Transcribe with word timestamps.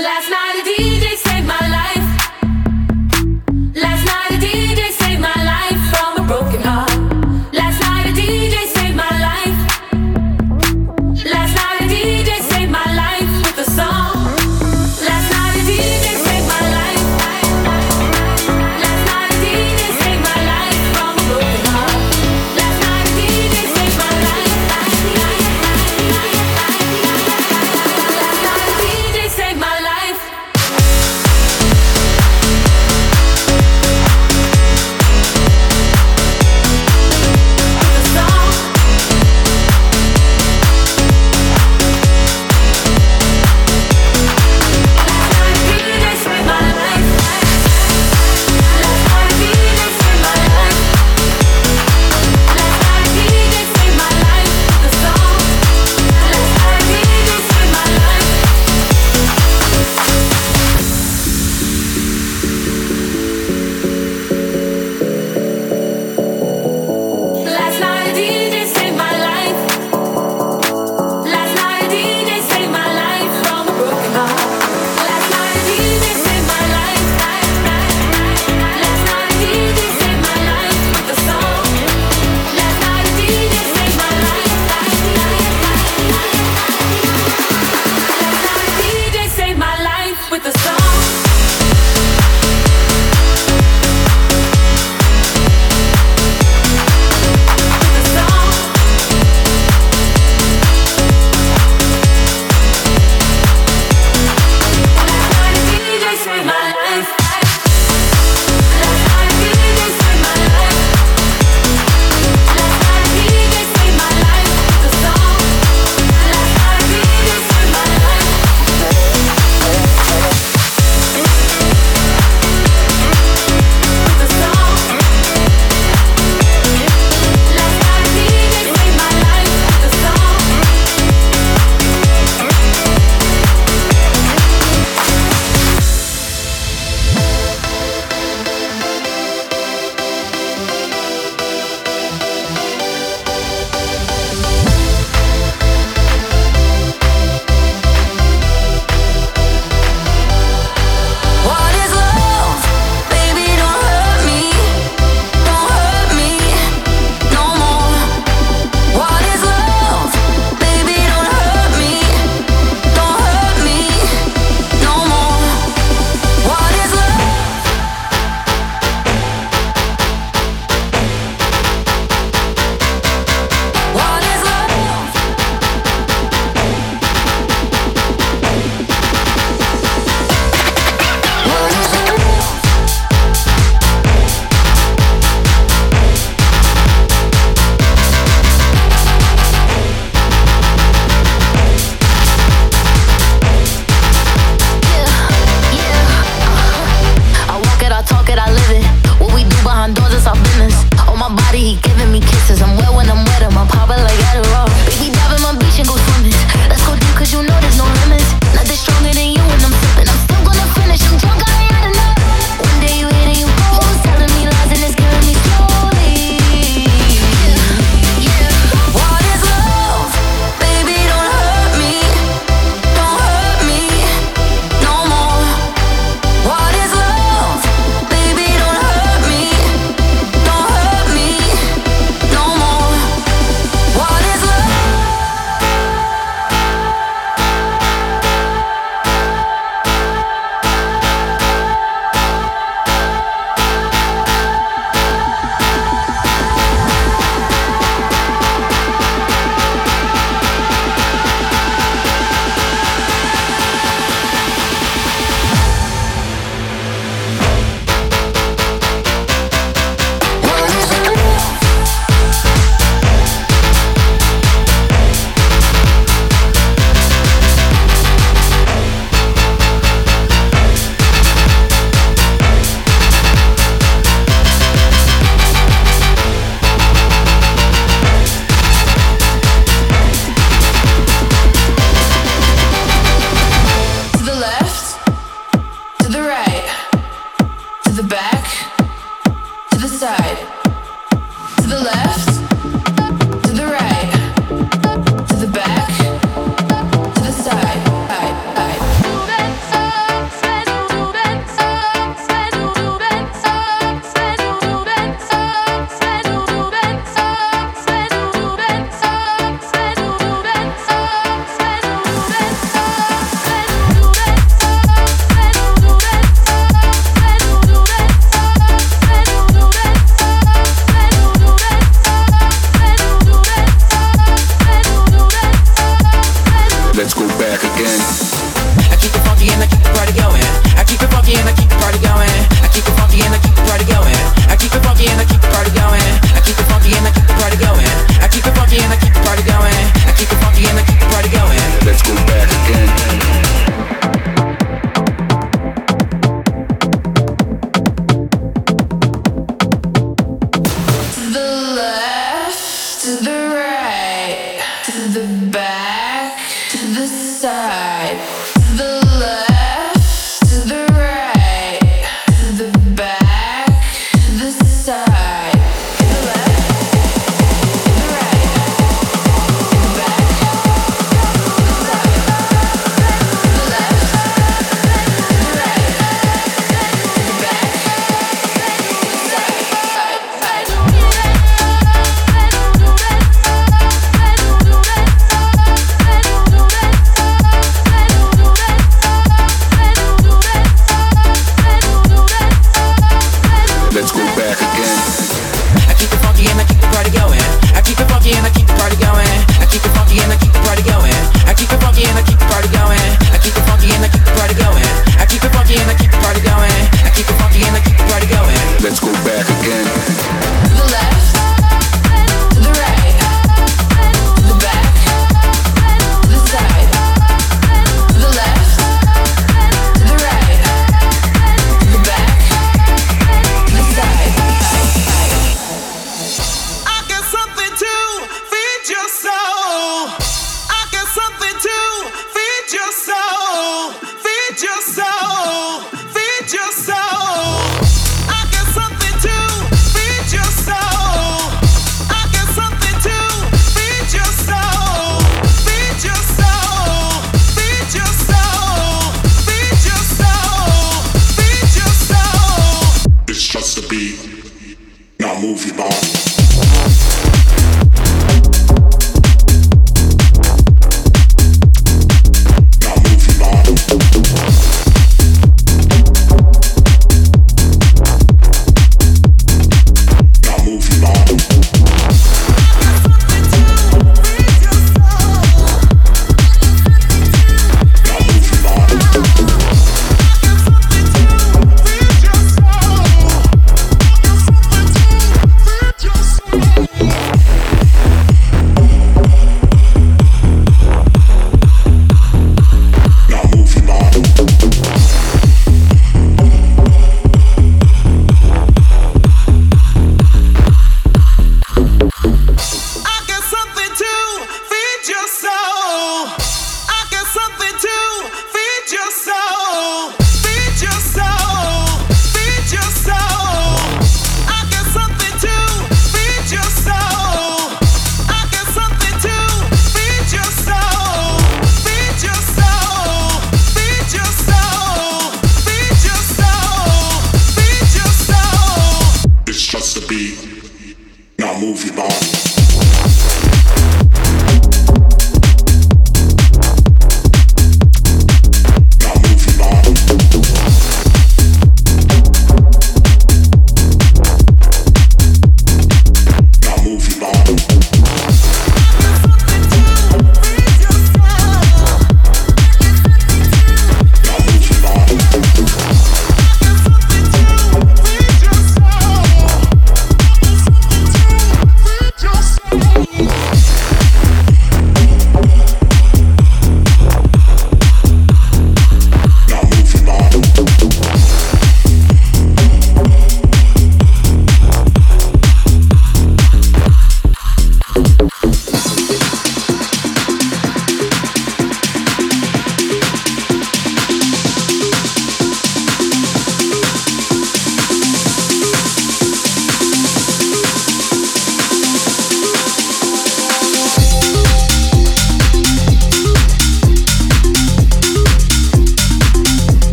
Last 0.00 0.30
night 0.30 0.77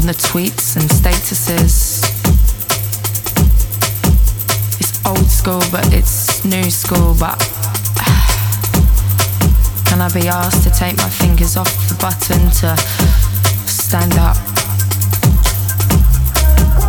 on 0.00 0.06
the 0.06 0.14
tweets 0.14 0.76
and 0.76 0.88
statuses. 0.88 2.00
It's 4.80 5.04
old 5.04 5.26
school, 5.26 5.60
but 5.70 5.92
it's 5.92 6.42
new 6.42 6.70
school, 6.70 7.14
but. 7.20 7.36
Can 9.84 10.00
I 10.00 10.08
be 10.14 10.26
asked 10.26 10.62
to 10.62 10.70
take 10.70 10.96
my 10.96 11.10
fingers 11.10 11.58
off 11.58 11.70
the 11.88 11.94
button 12.00 12.48
to 12.60 12.74
stand 13.68 14.14
up? 14.14 14.38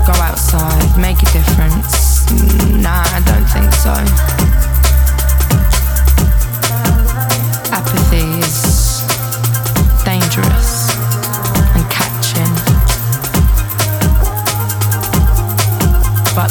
Go 0.08 0.13
outside, 0.21 0.97
make 0.97 1.21
a 1.21 1.26
difference? 1.36 2.32
Nah, 2.80 3.04
I 3.12 3.19
don't 3.28 3.50
think 3.52 3.74
so. 3.74 3.91
Apathy 7.76 8.39
is 8.39 8.70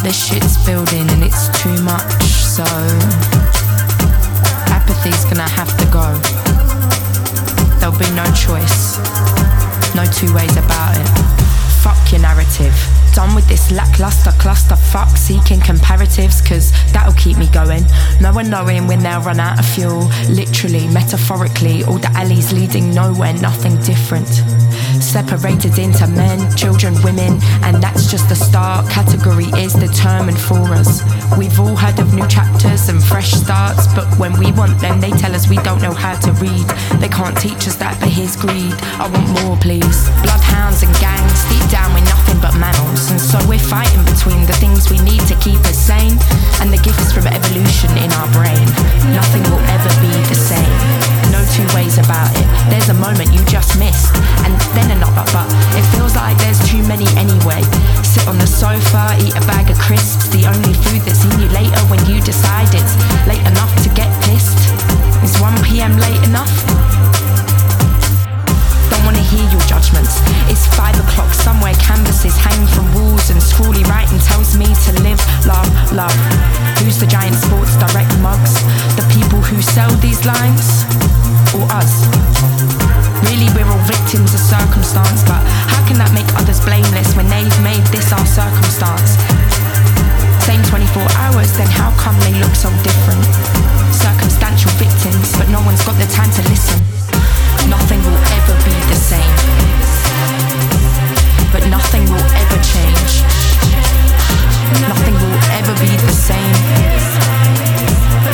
But 0.00 0.06
this 0.06 0.28
shit's 0.28 0.56
building 0.64 1.10
and 1.10 1.22
it's 1.22 1.48
too 1.60 1.76
much, 1.82 2.22
so 2.24 2.64
apathy's 4.72 5.24
gonna 5.24 5.46
have 5.46 5.76
to 5.76 5.84
go. 5.92 6.16
There'll 7.78 7.98
be 7.98 8.08
no 8.16 8.24
choice, 8.32 8.96
no 9.94 10.06
two 10.06 10.32
ways 10.32 10.56
about 10.56 10.96
it. 10.96 11.06
Fuck 11.82 12.12
your 12.12 12.22
narrative. 12.22 12.72
Done 13.12 13.34
with 13.34 13.46
this 13.46 13.70
lackluster 13.72 14.32
cluster 14.38 14.76
fuck 14.76 15.18
seeking 15.18 15.60
comparatives, 15.60 16.40
cause 16.48 16.72
that'll 16.92 17.12
keep 17.12 17.36
me 17.36 17.48
going. 17.48 17.84
No 18.22 18.32
one 18.32 18.48
knowing 18.48 18.86
when 18.86 19.02
they'll 19.02 19.20
run 19.20 19.38
out 19.38 19.58
of 19.58 19.66
fuel. 19.66 20.08
Literally, 20.30 20.88
metaphorically, 20.88 21.84
all 21.84 21.98
the 21.98 22.10
alleys 22.16 22.54
leading 22.54 22.94
nowhere, 22.94 23.34
nothing 23.34 23.76
different. 23.82 24.30
Separated 25.10 25.76
into 25.80 26.06
men, 26.06 26.38
children, 26.54 26.94
women, 27.02 27.42
and 27.66 27.82
that's 27.82 28.08
just 28.08 28.28
the 28.28 28.36
start. 28.36 28.88
Category 28.88 29.50
is 29.58 29.74
determined 29.74 30.38
for 30.38 30.62
us. 30.70 31.02
We've 31.36 31.58
all 31.58 31.74
heard 31.74 31.98
of 31.98 32.14
new 32.14 32.26
chapters 32.28 32.88
and 32.88 33.02
fresh 33.02 33.32
starts, 33.32 33.92
but 33.92 34.06
when 34.20 34.38
we 34.38 34.52
want 34.52 34.80
them, 34.80 35.00
they 35.00 35.10
tell 35.10 35.34
us 35.34 35.50
we 35.50 35.56
don't 35.66 35.82
know 35.82 35.90
how 35.90 36.14
to 36.20 36.30
read. 36.38 36.62
They 37.02 37.08
can't 37.08 37.36
teach 37.36 37.66
us 37.66 37.74
that, 37.82 37.98
but 37.98 38.08
here's 38.08 38.36
greed. 38.36 38.70
I 39.02 39.10
want 39.10 39.26
more, 39.42 39.56
please. 39.58 40.06
Bloodhounds 40.22 40.86
and 40.86 40.94
gangs, 41.02 41.42
deep 41.50 41.66
down 41.74 41.90
we're 41.90 42.06
nothing 42.06 42.38
but 42.38 42.54
mammals, 42.54 43.10
and 43.10 43.20
so 43.20 43.42
we're 43.50 43.58
fighting 43.58 44.06
between 44.06 44.46
the 44.46 44.54
things 44.62 44.94
we 44.94 45.02
need 45.02 45.26
to 45.26 45.34
keep 45.42 45.58
us 45.66 45.74
sane 45.74 46.22
and 46.62 46.70
the 46.70 46.78
gifts 46.86 47.10
from 47.10 47.26
evolution 47.26 47.90
in 47.98 48.14
our 48.14 48.30
brain. 48.30 48.62
Nothing 49.10 49.42
will 49.50 49.64
ever 49.74 49.90
be 49.98 50.14
the 50.30 50.38
same. 50.38 50.99
No 51.30 51.40
two 51.54 51.66
ways 51.74 51.98
about 51.98 52.30
it. 52.34 52.46
There's 52.68 52.88
a 52.88 52.94
moment 52.94 53.32
you 53.32 53.42
just 53.46 53.78
missed, 53.78 54.14
and 54.44 54.52
then 54.74 54.90
another, 54.90 55.24
but 55.32 55.46
it 55.78 55.84
feels 55.94 56.14
like 56.16 56.36
there's 56.38 56.58
too 56.68 56.82
many 56.86 57.06
anyway. 57.16 57.62
Sit 58.02 58.26
on 58.26 58.38
the 58.38 58.46
sofa, 58.46 59.14
eat 59.22 59.34
a 59.36 59.44
bag 59.46 59.70
of 59.70 59.78
crisps, 59.78 60.28
the 60.28 60.46
only 60.46 60.74
food 60.74 61.02
that's 61.06 61.24
in 61.24 61.38
you 61.38 61.48
later 61.54 61.80
when 61.86 62.04
you 62.06 62.20
decide 62.20 62.68
it's 62.74 62.94
late 63.26 63.44
enough 63.46 63.70
to 63.82 63.88
get 63.94 64.10
pissed. 64.24 64.58
Is 65.22 65.38
1 65.40 65.54
pm 65.64 65.96
late 65.98 66.22
enough? 66.26 67.29
Don't 69.00 69.16
wanna 69.16 69.32
hear 69.32 69.48
your 69.48 69.64
judgments. 69.64 70.20
It's 70.52 70.68
five 70.76 70.92
o'clock 71.00 71.32
somewhere, 71.32 71.72
canvases 71.80 72.36
hang 72.36 72.68
from 72.68 72.84
walls, 72.92 73.32
and 73.32 73.40
scrawly 73.40 73.80
writing 73.88 74.20
tells 74.20 74.60
me 74.60 74.68
to 74.68 74.92
live, 75.00 75.16
love, 75.48 75.72
love. 75.96 76.12
Who's 76.84 77.00
the 77.00 77.08
giant 77.08 77.32
sports 77.32 77.80
direct 77.80 78.12
mugs? 78.20 78.60
The 79.00 79.06
people 79.08 79.40
who 79.40 79.56
sell 79.64 79.88
these 80.04 80.20
lines? 80.28 80.84
Or 81.56 81.64
us? 81.72 82.04
Really, 83.24 83.48
we're 83.56 83.64
all 83.72 83.80
victims 83.88 84.36
of 84.36 84.40
circumstance, 84.44 85.24
but 85.24 85.40
how 85.72 85.80
can 85.88 85.96
that 85.96 86.12
make 86.12 86.28
others 86.36 86.60
blameless 86.60 87.16
when 87.16 87.24
they've 87.32 87.48
made 87.64 87.80
this 87.96 88.12
our 88.12 88.26
circumstance? 88.28 89.16
Same 90.44 90.60
24 90.68 91.00
hours, 91.24 91.56
then 91.56 91.72
how 91.72 91.88
come 91.96 92.20
they 92.20 92.36
look 92.36 92.52
so 92.52 92.68
different? 92.84 93.24
Circumstantial 93.96 94.68
victims, 94.76 95.32
but 95.40 95.48
no 95.48 95.64
one's 95.64 95.80
got 95.88 95.96
the 95.96 96.08
time 96.12 96.28
to 96.36 96.44
listen. 96.52 96.99
Nothing 97.68 98.02
will 98.02 98.22
ever 98.38 98.54
be 98.64 98.76
the 98.88 98.96
same, 98.96 99.36
but 101.52 101.66
nothing 101.68 102.04
will 102.10 102.28
ever 102.42 102.58
change. 102.62 103.22
Nothing 104.80 105.14
will 105.14 105.40
ever 105.58 105.74
be 105.80 105.90
the 105.96 106.12
same, 106.12 106.54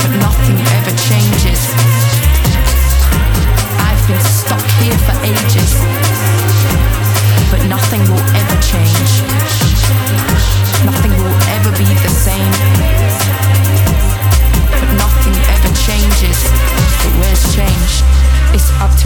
but 0.03 0.13
nothing 0.21 0.59
ever 0.77 0.93
changes. 1.09 1.61
I've 3.79 4.03
been 4.09 4.25
stuck 4.25 4.65
here 4.81 4.99
for 5.07 5.17
ages, 5.25 5.76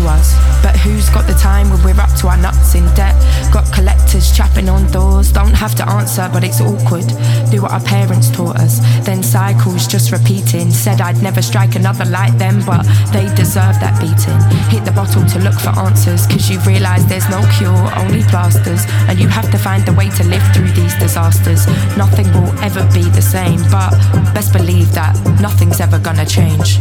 to 0.01 0.09
us, 0.09 0.35
but 0.63 0.77
who 0.77 1.00
time 1.41 1.71
when 1.71 1.83
we're 1.83 2.01
up 2.01 2.13
to 2.21 2.29
our 2.29 2.37
nuts 2.37 2.75
in 2.75 2.85
debt? 2.95 3.17
Got 3.51 3.73
collectors 3.73 4.31
chapping 4.37 4.69
on 4.69 4.85
doors. 4.93 5.33
Don't 5.33 5.55
have 5.55 5.75
to 5.77 5.89
answer, 5.89 6.29
but 6.33 6.45
it's 6.45 6.61
awkward. 6.61 7.09
Do 7.51 7.63
what 7.63 7.73
our 7.73 7.81
parents 7.81 8.31
taught 8.31 8.57
us. 8.57 8.79
Then 9.07 9.23
cycles 9.23 9.87
just 9.87 10.13
repeating. 10.13 10.71
Said 10.71 11.01
I'd 11.01 11.23
never 11.23 11.41
strike 11.41 11.75
another 11.77 12.05
like 12.05 12.37
them, 12.37 12.63
but 12.67 12.85
they 13.13 13.27
deserve 13.35 13.81
that 13.81 13.97
beating. 13.99 14.39
Hit 14.69 14.85
the 14.85 14.93
bottle 14.93 15.25
to 15.25 15.39
look 15.41 15.59
for 15.59 15.73
answers, 15.81 16.27
cause 16.27 16.51
you 16.51 16.61
realise 16.61 17.05
there's 17.05 17.29
no 17.31 17.41
cure, 17.57 17.85
only 17.97 18.23
plasters. 18.25 18.85
And 19.09 19.19
you 19.19 19.29
have 19.29 19.51
to 19.51 19.59
find 19.59 19.89
a 19.89 19.93
way 19.95 20.11
to 20.11 20.25
live 20.25 20.45
through 20.53 20.71
these 20.73 20.95
disasters. 20.97 21.67
Nothing 21.97 22.29
will 22.37 22.53
ever 22.61 22.85
be 22.93 23.09
the 23.17 23.23
same, 23.23 23.63
but 23.73 23.91
best 24.37 24.53
believe 24.53 24.93
that 24.93 25.17
nothing's 25.41 25.81
ever 25.81 25.99
gonna 25.99 26.27
change. 26.27 26.79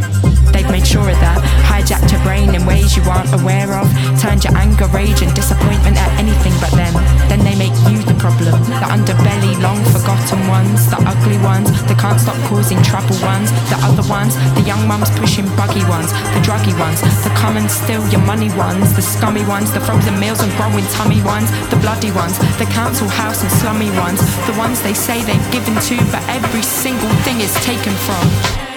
They've 0.51 0.69
made 0.69 0.85
sure 0.85 1.07
of 1.07 1.19
that. 1.21 1.39
Hijacked 1.69 2.11
your 2.11 2.21
brain 2.23 2.55
in 2.55 2.65
ways 2.65 2.97
you 2.97 3.03
aren't 3.03 3.31
aware 3.33 3.71
of. 3.77 3.87
Turned 4.19 4.43
your 4.43 4.48
anger, 4.55 4.87
rage, 4.89 5.21
and 5.21 5.33
disappointment 5.33 5.97
at 5.97 6.11
anything 6.19 6.53
but 6.61 6.71
them. 6.73 6.93
Then 7.27 7.41
they 7.43 7.55
make 7.55 7.75
you 7.89 8.01
the 8.03 8.15
problem. 8.17 8.55
The 8.65 8.87
underbelly, 8.89 9.53
long 9.61 9.81
forgotten 9.93 10.41
ones. 10.47 10.89
The 10.89 10.99
ugly 11.05 11.37
ones. 11.39 11.69
The 11.85 11.95
can't 11.95 12.19
stop 12.19 12.37
causing 12.47 12.81
trouble 12.81 13.17
ones. 13.21 13.51
The 13.69 13.77
other 13.81 14.05
ones. 14.09 14.35
The 14.55 14.63
young 14.65 14.87
mums 14.87 15.09
pushing 15.19 15.47
buggy 15.55 15.83
ones. 15.85 16.11
The 16.33 16.41
druggy 16.41 16.73
ones. 16.79 17.01
The 17.23 17.31
come 17.37 17.57
and 17.57 17.69
steal 17.69 18.05
your 18.09 18.23
money 18.23 18.49
ones. 18.55 18.93
The 18.95 19.01
scummy 19.01 19.45
ones. 19.45 19.71
The 19.71 19.81
frozen 19.81 20.19
meals 20.19 20.41
and 20.41 20.51
growing 20.57 20.85
tummy 20.95 21.21
ones. 21.23 21.49
The 21.69 21.77
bloody 21.77 22.11
ones. 22.11 22.37
The 22.57 22.69
council 22.71 23.07
house 23.07 23.41
and 23.41 23.51
slummy 23.51 23.91
ones. 23.97 24.21
The 24.47 24.55
ones 24.57 24.81
they 24.81 24.93
say 24.93 25.21
they've 25.23 25.51
given 25.51 25.75
to, 25.89 25.95
but 26.11 26.23
every 26.29 26.63
single 26.63 27.09
thing 27.25 27.41
is 27.41 27.53
taken 27.65 27.93
from. 28.05 28.68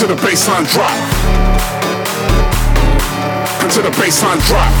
Until 0.00 0.16
the 0.16 0.22
bassline 0.22 0.64
drop. 0.72 0.96
Until 3.60 3.82
the 3.82 3.90
bassline 4.00 4.40
drop. 4.48 4.72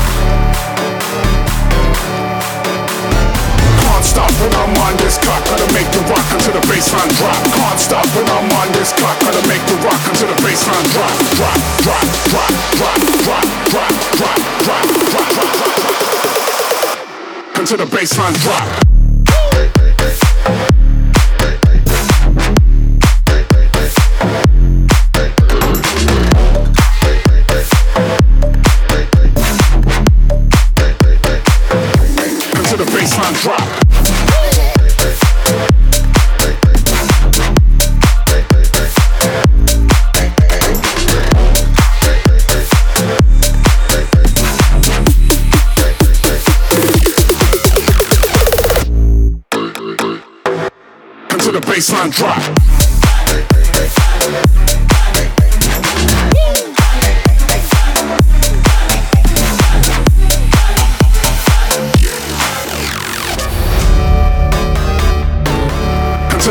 Can't 3.84 4.00
stop 4.02 4.32
when 4.40 4.48
I'm 4.56 4.72
on 4.80 4.96
this 4.96 5.18
clock, 5.18 5.44
gotta 5.44 5.70
make 5.74 5.92
the 5.92 6.00
rock 6.08 6.24
until 6.32 6.54
the 6.56 6.64
bassline 6.64 7.12
drop. 7.20 7.36
Can't 7.52 7.78
stop 7.78 8.06
when 8.16 8.24
I'm 8.32 8.48
on 8.48 8.72
this 8.72 8.96
clock, 8.96 9.20
gotta 9.20 9.46
make 9.46 9.60
the 9.68 9.76
rock 9.84 10.00
until 10.08 10.28
the 10.32 10.40
bassline 10.40 10.88
drop. 10.88 11.12
Drop, 11.36 11.60
drop, 11.84 12.00
drop, 12.32 12.48
drop, 12.80 12.96
drop, 13.12 13.44
drop, 13.44 13.44
drop, 13.68 13.92
drop, 14.16 14.40
drop, 14.64 14.88
drop, 15.04 15.28
drop. 15.36 15.50
Until 17.60 17.76
the 17.76 17.84
bassline 17.84 18.32
drop. 18.40 18.99
Baseline 51.80 52.12
drop. 52.12 52.36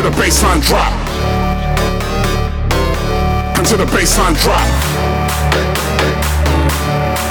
The 0.00 0.08
bassline 0.12 0.62
drop. 0.62 0.92
Until 3.58 3.76
the 3.76 3.84
bassline 3.84 4.34
drop. 4.42 4.66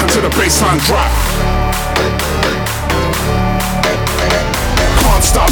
Until 0.04 0.22
the 0.22 0.30
bassline 0.30 0.86
drop 0.86 1.29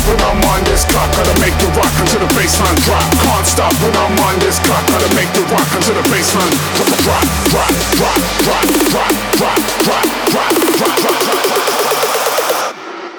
when 0.07 0.19
I'm 0.23 0.39
on 0.55 0.63
this 0.63 0.85
clock. 0.87 1.11
Gotta 1.11 1.35
make 1.43 1.55
the 1.59 1.67
rock 1.75 1.91
until 1.99 2.19
the 2.23 2.31
bassline 2.33 2.79
drop. 2.87 3.03
Can't 3.19 3.47
stop 3.47 3.73
when 3.83 3.93
I'm 3.95 4.17
on 4.23 4.39
this 4.39 4.59
clock. 4.63 4.87
Gotta 4.87 5.11
make 5.15 5.31
the 5.35 5.43
rock 5.51 5.67
until 5.75 5.95
the 5.99 6.05
bassline 6.07 6.51
drop, 6.75 6.87
drop, 7.03 7.23
drop, 7.51 7.71
drop, 7.99 8.17
drop, 8.43 8.65
drop, 8.87 9.11
drop, 9.37 9.59
drop, 9.83 9.83
drop, 9.83 10.07
drop, 10.31 10.53
drop, 10.79 10.97
drop, 11.03 11.27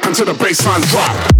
until 0.05 0.27
the 0.27 0.35
bassline 0.35 0.83
drop. 0.89 1.38